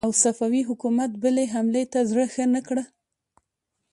[0.05, 2.77] او صفوي حکومت بلې حملې ته زړه ښه نه کړ.